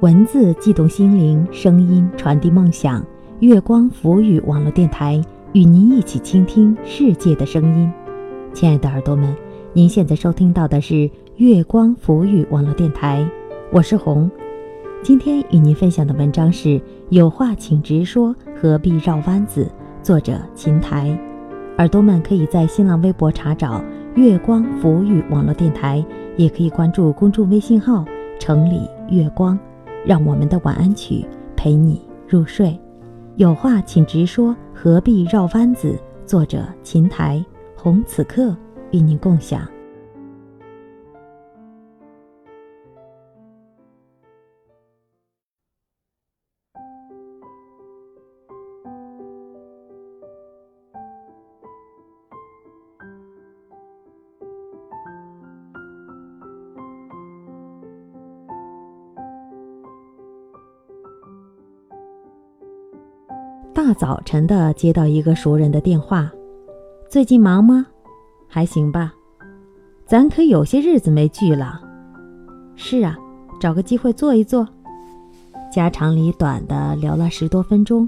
[0.00, 3.04] 文字悸动心灵，声音传递梦想。
[3.40, 7.92] 月光浮语网络电台与您一起倾听世界的声音。
[8.54, 9.36] 亲爱的耳朵们，
[9.74, 13.22] 您现在收听到的是月光浮语网络电台，
[13.70, 14.30] 我是红。
[15.02, 16.68] 今天与您分享的文章是
[17.10, 19.64] 《有话请直说，何必绕弯子》，
[20.02, 21.14] 作者秦台。
[21.76, 23.84] 耳朵们可以在新浪微博查找
[24.16, 26.02] “月光浮语网络电台”，
[26.38, 28.02] 也可以关注公众微信号
[28.40, 29.58] “城里月光”。
[30.04, 31.24] 让我们的晚安曲
[31.56, 32.78] 陪你入睡，
[33.36, 35.98] 有话请直说，何必绕弯子？
[36.24, 37.44] 作者：琴台
[37.76, 38.56] 红，此刻
[38.92, 39.66] 与您共享。
[63.82, 66.30] 大早晨的接到一个熟人的电话，
[67.08, 67.86] 最近忙吗？
[68.46, 69.10] 还行吧，
[70.04, 71.80] 咱可有些日子没聚了。
[72.76, 73.16] 是啊，
[73.58, 74.68] 找个机会坐一坐。
[75.72, 78.06] 家长里短的聊了十多分钟，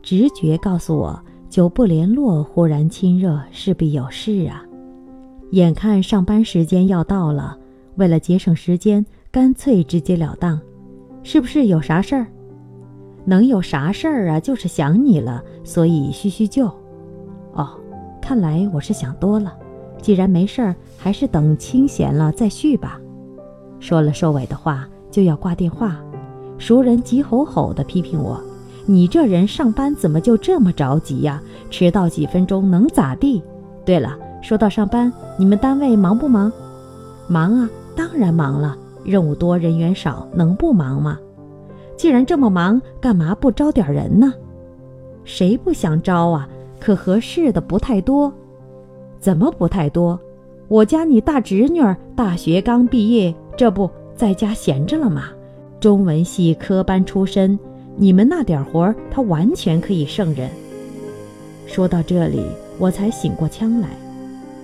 [0.00, 4.64] 直觉告诉我，久不联络，忽然亲热，势必有事啊。
[5.50, 7.58] 眼看上班时间要到了，
[7.96, 10.58] 为了节省时间，干脆直截了当，
[11.22, 12.26] 是不是有啥事儿？
[13.24, 14.40] 能有啥事儿啊？
[14.40, 16.66] 就是想你了，所以叙叙旧。
[17.52, 17.70] 哦，
[18.20, 19.54] 看来我是想多了。
[20.00, 23.00] 既然没事儿，还是等清闲了再叙吧。
[23.78, 25.96] 说了收尾的话，就要挂电话。
[26.58, 28.40] 熟人急吼吼地批评我
[28.86, 31.40] ：“你这人上班怎么就这么着急呀？
[31.70, 33.42] 迟到几分钟能咋地？
[33.84, 36.52] 对了，说到上班，你们单位忙不忙？
[37.28, 38.76] 忙啊，当然忙了。
[39.04, 41.18] 任务多，人员少，能不忙吗？”
[42.02, 44.34] 既然这么忙，干嘛不招点人呢？
[45.22, 46.48] 谁不想招啊？
[46.80, 48.34] 可合适的不太多。
[49.20, 50.18] 怎么不太多？
[50.66, 51.80] 我家你大侄女
[52.16, 55.26] 大学刚毕业，这不在家闲着了吗？
[55.78, 57.56] 中文系科班出身，
[57.94, 60.50] 你们那点活儿她完全可以胜任。
[61.68, 62.44] 说到这里，
[62.80, 63.90] 我才醒过腔来，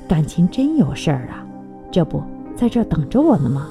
[0.09, 1.47] 感情真有事儿啊！
[1.89, 2.21] 这不
[2.57, 3.69] 在这等着我呢吗？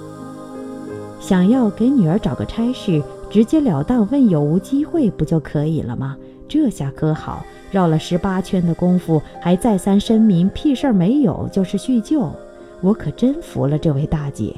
[1.19, 3.03] 想要给女儿找个差事。
[3.37, 6.17] 直截了当问有无机会不就可以了吗？
[6.47, 12.31] 这下可好，绕了十八圈的功夫，还再三声明屁事儿没有，就是叙旧。
[12.81, 14.55] 我可真服了这位大姐。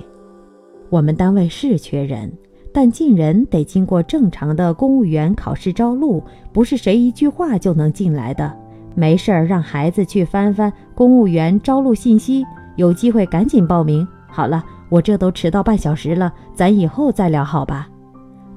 [0.89, 2.31] 我们单位是缺人，
[2.71, 6.23] 但进人得经过正常的公务员考试招录，
[6.53, 8.49] 不是谁一句话就能进来的。
[8.95, 12.45] 没事儿，让孩子去翻翻公务员招录信息，
[12.77, 14.07] 有机会赶紧报名。
[14.29, 17.89] 好了，我这都迟到半小时了，咱以后再聊好吧？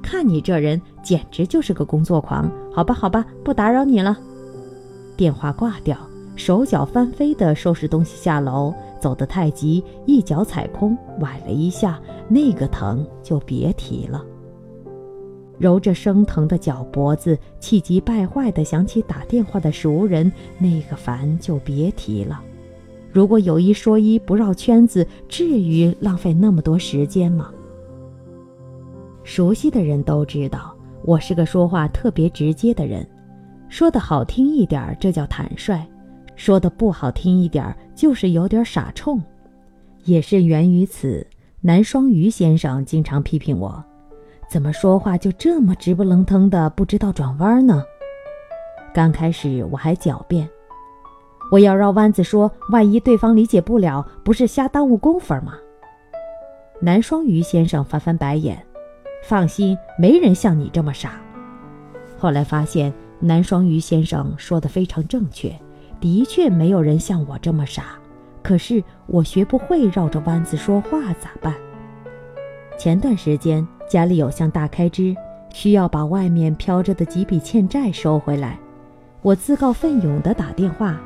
[0.02, 4.18] 看你这人简直就是个工作狂，好吧，好吧，不打扰你了。
[5.16, 5.96] 电话挂掉，
[6.36, 14.24] 手脚翻飞的收拾东西下楼，走得太急，一脚踩空，崴了一下，那个疼就别提了。
[15.58, 22.40] 揉着生疼的脚脖子，气急败坏地想起打电话的熟人，那个烦就别提了。
[23.12, 27.50] 如果有一说一，不绕圈子，至于浪费那么多时间吗？
[29.24, 30.74] 熟悉的人都知道，
[31.04, 33.06] 我是个说话特别直接的人。
[33.68, 35.78] 说的好听一点，这叫坦率；
[36.36, 39.22] 说的不好听一点，就是有点傻冲。
[40.04, 41.26] 也是源于此，
[41.60, 43.82] 南双鱼先生经常批评我，
[44.50, 47.82] 怎么说话就这么直不愣登的，不知道转弯呢？
[48.92, 50.46] 刚开始我还狡辩，
[51.50, 55.54] 我要绕弯子说，万一对方理解不了，不是瞎耽误功夫吗？
[56.80, 58.62] 南双鱼先生翻翻白眼。
[59.22, 61.12] 放心，没人像你这么傻。
[62.18, 65.56] 后来发现南双鱼先生说的非常正确，
[66.00, 67.84] 的确没有人像我这么傻。
[68.42, 71.54] 可是我学不会绕着弯子说话，咋办？
[72.76, 75.14] 前段时间家里有项大开支，
[75.50, 78.58] 需要把外面飘着的几笔欠债收回来。
[79.22, 81.00] 我自告奋勇地打电话：“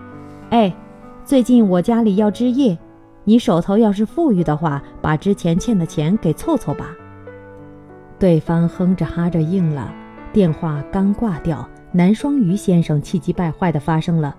[0.48, 0.74] 哎，
[1.22, 2.78] 最近我家里要置业，
[3.24, 6.96] 你手头要是富裕的话，把之前欠的钱给凑凑吧。”
[8.18, 9.92] 对方哼着哈着应了，
[10.32, 14.34] 电话刚挂掉，南双鱼先生气急败坏地发声了：“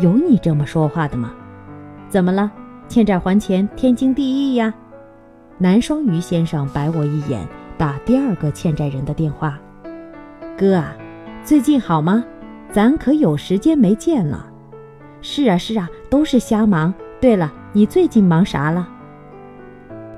[0.00, 1.32] 有你这么说话的吗？
[2.08, 2.50] 怎么了？
[2.88, 4.74] 欠债还钱天经地义呀！”
[5.56, 7.46] 南双鱼先生白我一眼，
[7.78, 9.58] 打第二个欠债人的电话
[10.58, 10.94] ：“哥啊，
[11.42, 12.22] 最近好吗？
[12.70, 14.46] 咱可有时间没见了。
[15.22, 16.92] ”“是啊是啊，都是瞎忙。
[17.18, 18.86] 对了，你最近忙啥了？”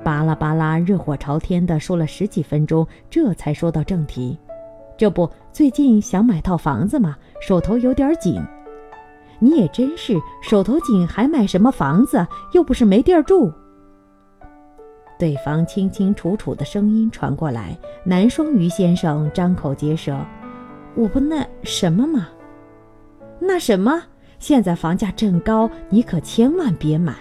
[0.05, 4.39] 巴拉巴拉，热火朝天的说了十几分钟，这才说到正题。
[4.99, 8.41] 这不，最近想买套房子嘛，手头有点紧。
[9.41, 12.25] 你也真是手头紧，还买什么房子？
[12.53, 13.51] 又不是没地儿住。
[15.19, 20.17] 对方清清楚楚的声音传过来，南双鱼先生张口结舌
[20.95, 22.29] ：“我不那什么嘛，
[23.39, 24.03] 那什么？
[24.39, 27.15] 现在房价正高，你可千万别买，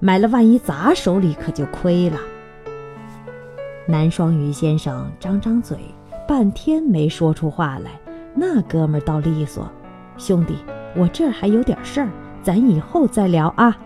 [0.00, 2.18] 买了万一砸手里可就亏了。”
[3.90, 5.76] 南双鱼先生张张嘴，
[6.28, 7.90] 半天没说出话来。
[8.34, 9.68] 那哥们儿倒利索
[10.16, 10.54] ：“兄弟，
[10.94, 12.08] 我这儿还有点事儿，
[12.40, 13.76] 咱以后再聊啊。”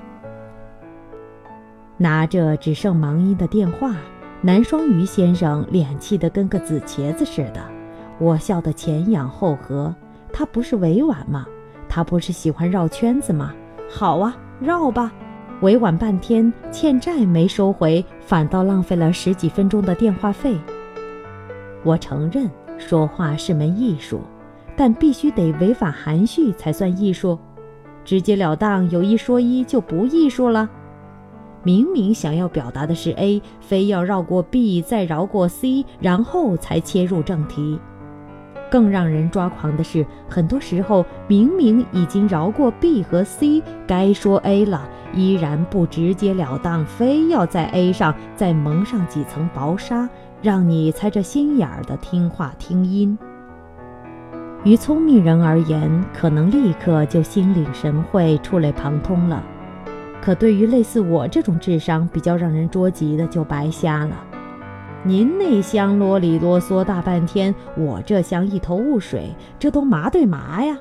[1.97, 3.95] 拿着只剩忙音的电话，
[4.43, 7.63] 南双鱼先生脸气得跟个紫茄子似的。
[8.19, 9.95] 我笑得前仰后合。
[10.31, 11.47] 他不是委婉吗？
[11.89, 13.55] 他不是喜欢绕圈子吗？
[13.89, 15.11] 好啊，绕吧。
[15.65, 20.55] 委婉半天，欠债没收回，反倒浪费了十几分钟的电话费。
[21.83, 24.21] 我承认说话是门艺术，
[24.77, 27.39] 但必须得违反含蓄才算艺术。
[28.05, 30.69] 直截了当，有一说一就不艺术了。
[31.63, 37.81] 明明想要表达的是 A，非要绕过 B，再绕过 C，然后才切入正题。
[38.75, 50.09] 更让人抓狂的是，很多时候明明已经饶过 B 和 C，该说 A 了，依然不直截了当，非要在 A 上再蒙上几层薄纱，
[50.43, 53.17] 让你猜着心眼儿的听话听音。
[54.65, 59.41] 于聪明人而言，可能立刻就心领神会，触类旁通了。
[60.21, 64.17] 可对于类似我这种智商比较让人捉急的，就白瞎了。
[65.07, 70.79] 您那厢啰里啰嗦大半天，我这厢一头雾水，这都麻对麻呀？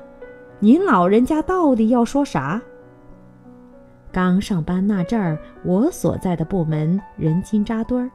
[0.60, 2.62] 您老人家到底要说啥？
[4.10, 8.10] 刚上班那阵儿，我所在的部门人精扎堆儿，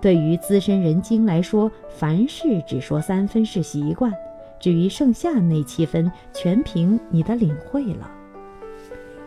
[0.00, 4.12] 对于资深人精来说，凡事只说三分是习惯，
[4.60, 8.08] 至于剩下那七分，全凭你的领会了。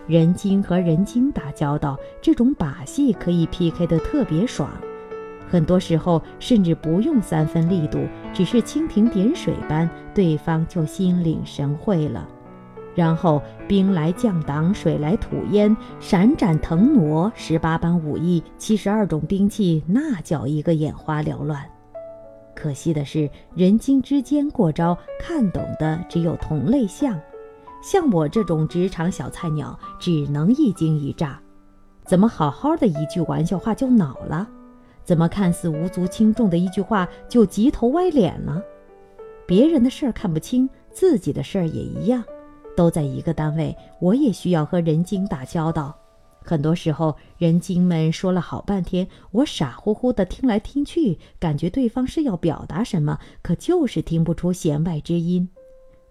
[0.08, 4.70] 人精和人精打交道，这种把戏可以 PK 的特别爽，
[5.48, 8.00] 很多时候甚至不用三分力度，
[8.34, 12.28] 只是蜻蜓点水般，对方就心领神会了。
[12.96, 21.62] 然后兵来将挡，水来土掩，闪展腾挪，十八般武艺，七十二种兵器，那叫一个眼花缭乱。
[22.56, 27.20] 可惜的是，人精之间过招，看懂的只有同类项。
[27.84, 31.38] 像我这种职场小菜鸟，只能一惊一乍，
[32.06, 34.48] 怎么好好的一句玩笑话就恼了？
[35.06, 38.62] 怎么看似无足轻重的一句话就急头歪脸了？
[39.48, 42.24] 别人的事儿看不清，自己的事儿也一样。
[42.76, 45.96] 都在一个单位，我也需要和人精打交道。
[46.44, 55.48] 很多时候，人精们说了好半天，我傻乎乎的听来听去，感觉对方是要表达什么，可就是听不出弦外之音。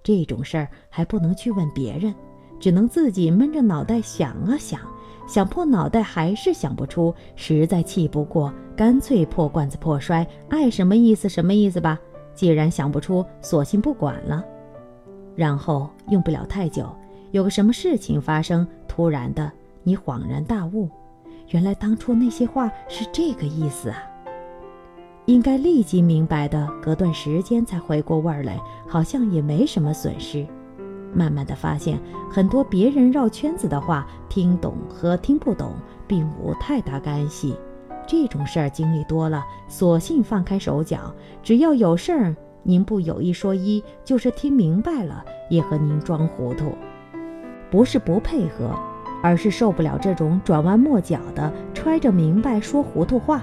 [0.02, 2.14] 这种事儿还不能去问别人，
[2.58, 4.80] 只能自己闷着脑袋想啊想，
[5.26, 11.98] 想破脑袋还是想不出，实在气不过，干脆破罐子破摔，爱什么意思什么意思吧。
[12.34, 14.44] 既然想不出，索性不管了。
[15.34, 16.88] 然后用不了太久，
[17.30, 19.50] 有个什么事情发生，突然的
[19.82, 20.88] 你恍然大悟，
[21.50, 24.02] 原来当初那些话是这个意思啊。
[25.26, 30.46] 应该立即明白的，隔段时间才回过味儿来，好像也没什么损失。
[31.14, 31.98] 慢慢的发现，
[32.30, 35.72] 很多别人绕圈子的话，听懂和听不懂
[36.06, 37.56] 并无太大干系。
[38.06, 46.72] 这种事儿经历多了，索性放开手脚，只要有事儿，您不有一说一，就是听明白了，也和您装糊涂。
[47.70, 48.70] 不是不配合，
[49.22, 53.42] 而是受不了这种转弯抹角的揣着明白说糊涂话。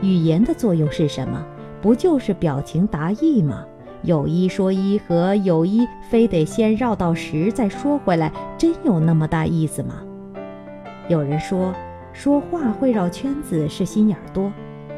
[0.00, 1.44] 语言的作用是什么？
[1.82, 3.64] 不就是表情达意吗？
[4.02, 9.94] 有一说一和有一非得先绕到十再说回来，真有那么大意思吗？
[11.08, 11.72] 有人说，
[12.12, 14.52] 说话会绕圈子是心眼儿多，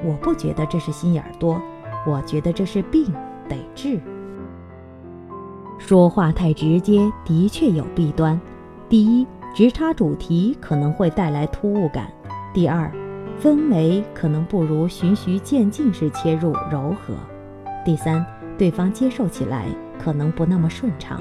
[0.05, 1.61] 我不觉得这是心眼儿多，
[2.07, 3.13] 我觉得这是病，
[3.49, 3.99] 得治。
[5.79, 8.39] 说话太直接的确有弊端，
[8.89, 12.05] 第一，直插主题可能会带来突兀感；
[12.53, 12.91] 第二。
[13.41, 17.15] 氛围可能不如循序渐进式切入柔和。
[17.87, 18.23] 第三，
[18.61, 19.65] 对方接受起来
[19.99, 21.19] 可能不那么顺畅。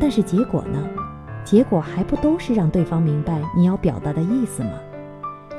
[0.00, 0.84] 但是结果呢？
[1.44, 4.72] 结果还不都是让对方明白你要表达的意思吗？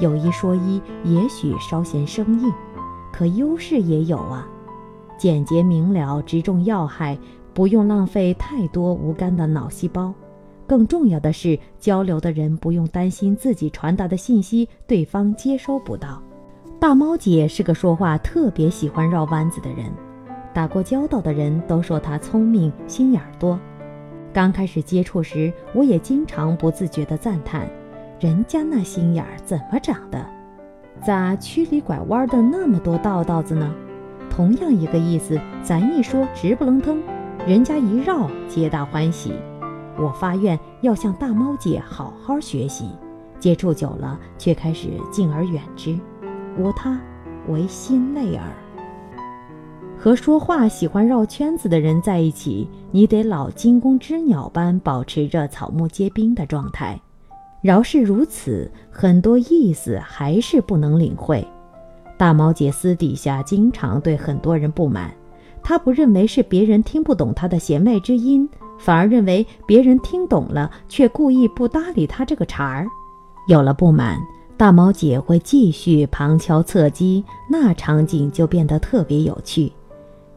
[0.01, 2.51] 有一说一，也许稍显生硬，
[3.13, 4.46] 可优势也有啊。
[5.18, 7.18] 简洁明了，直中要害，
[7.53, 10.13] 不用浪费太多无干的脑细胞。
[10.68, 16.22] 更重要的是，交流的人不用担心自己传达的信息对方接收不到，
[16.77, 19.86] 大猫姐是个说话特别喜欢绕弯子的人，
[20.53, 23.60] 打过交道的人都说他聪明、心眼多。
[24.34, 27.68] 刚开始接触时，我也经常不自觉地赞叹
[28.20, 30.25] ：“人家那心眼儿怎么长的？
[31.03, 33.74] 咋曲里拐弯的那么多道道子呢？”
[34.29, 37.01] 同样一个意思，咱一说直不楞登，
[37.48, 39.34] 人家一绕皆大欢喜。
[39.98, 42.89] 我发愿要向大猫姐好好学习，
[43.39, 45.98] 接触久了却开始敬而远之，
[46.58, 46.98] 无他，
[47.48, 48.46] 唯心累耳。
[50.01, 56.98] 和说话喜欢绕圈子的人在一起，你得老惊弓之鸟般保持着草木皆兵的状态。
[57.62, 61.46] 饶是如此，很多意思还是不能领会。
[62.18, 65.13] 大毛姐私底下经常对很多人不满，
[65.62, 72.88] 她不认为是别人听不懂她的弦外之音，反而认为别人听懂了，却故意不搭理她这个茬儿。
[73.50, 74.18] 有了不满，
[74.56, 79.70] 大毛姐会继续旁敲侧击，那场景就变得特别有趣。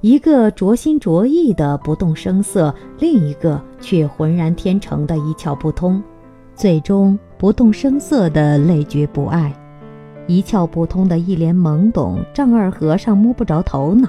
[0.02, 6.02] 一个着心着意的不动声色，另一个却浑然天成的一窍不通，
[6.56, 9.54] 最终不动声色的累觉不爱，
[10.26, 14.08] 一窍不通的一脸懵懂，丈二和尚摸不着头脑，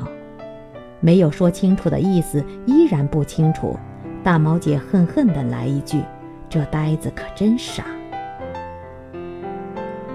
[1.00, 3.78] 没有说清楚的意思，依然不清楚。
[4.24, 6.02] 大毛姐恨恨的来一句
[6.50, 7.84] ：“这呆子可真傻，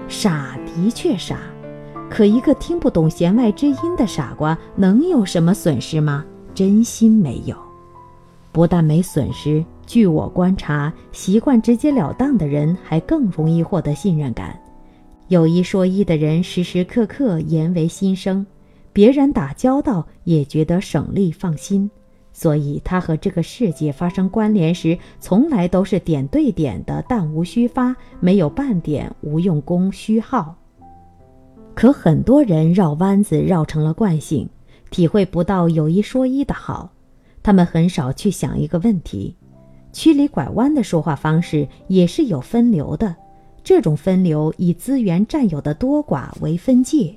[0.09, 1.37] 傻的确傻。”
[2.19, 6.25] 可一个听不懂弦外之音的傻瓜，能有什么损失吗？
[6.53, 7.55] 真心没有。
[8.51, 14.59] 不但没损失，据我观察，习惯直截了当的人还更容易获得信任感。
[15.29, 18.45] 有一说一的人，时时刻刻言为心声，
[18.91, 21.89] 别人打交道也觉得省力放心。
[22.33, 30.57] 所以他和这个世界发生关联时，从来都是点对点的，弹无虚发，没有半点无用功虚耗。
[31.75, 34.49] 可很多人绕弯子绕成了惯性，
[34.89, 36.91] 体会不到有一说一的好。
[37.41, 39.35] 他们很少去想一个问题：
[39.93, 43.15] 曲里拐弯的说话方式也是有分流的。
[43.63, 47.15] 这种分流以资源占有的多寡为分界。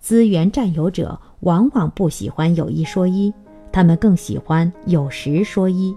[0.00, 3.32] 资源占有者往往不喜欢有一说一，
[3.70, 5.94] 他们更喜欢有十说一。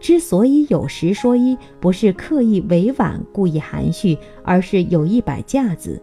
[0.00, 6.02] 之所以有十说一，不是刻意委婉、故意含蓄，而是有一摆架子。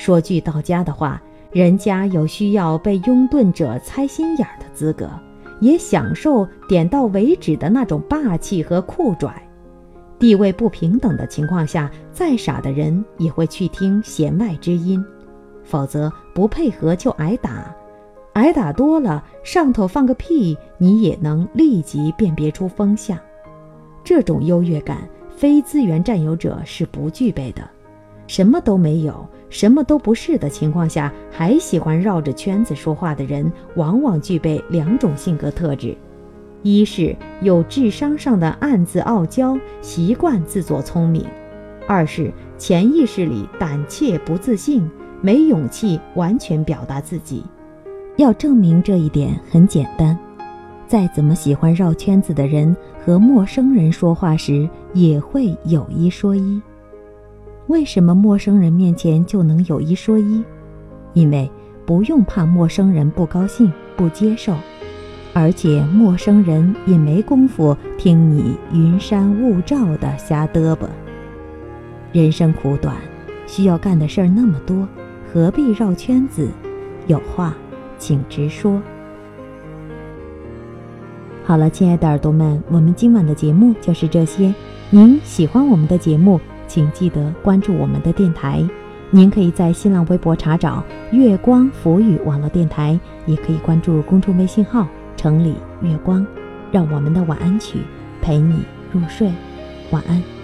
[0.00, 1.20] 说句到家的话，
[1.52, 5.10] 人家有需要被拥趸者猜心眼的资格，
[5.60, 9.30] 也享受点到为止的那种霸气和酷拽。
[10.18, 15.04] 地位不平等的情况下，再傻的人也会去听弦外之音，
[15.62, 17.70] 否则不配合就挨打。
[18.32, 23.18] 挨打多了，上头放个屁，你也能立即辨别出风向。
[24.02, 27.60] 这种优越感，非资源占有者是不具备的。
[28.30, 29.26] 什么都没有。
[29.48, 35.96] 什么都不是的情况下，还喜欢绕着圈子说话的人，往往具备两种性格特质：
[36.62, 41.24] 一是有智商上的暗自傲娇，习惯自作聪明；
[41.88, 44.88] 二是潜意识里胆怯不自信，
[45.20, 47.42] 没勇气完全表达自己。
[48.16, 50.16] 要证明这一点很简单，
[50.86, 56.62] 再怎么喜欢绕圈子的人，和陌生人说话时也会有一说一。
[57.70, 60.42] 为什么陌生人面前就能有一说一？
[61.12, 61.48] 因为
[61.86, 64.56] 不用怕陌生人不高兴、不接受，
[65.32, 70.88] 而且陌生人也没工夫听你云山雾罩的瞎嘚啵。
[72.10, 72.96] 人生苦短，
[73.46, 74.88] 需要干的事儿那么多，
[75.32, 76.48] 何必绕圈子？
[77.06, 77.54] 有话
[77.98, 78.82] 请直说。
[81.44, 84.52] 好了，亲爱的耳朵们，我们今晚的节目就是这些。
[84.90, 86.40] 您喜欢我们的节目？
[86.70, 88.64] 请记得关注我们的电台，
[89.10, 92.96] 您可以在新浪微博查找“月光浮语网络电台”，
[93.26, 94.86] 也可以关注公众微信号
[95.18, 96.24] “城里月光”，
[96.70, 97.80] 让我们的晚安曲
[98.22, 98.62] 陪你
[98.92, 99.32] 入睡，
[99.90, 100.39] 晚安。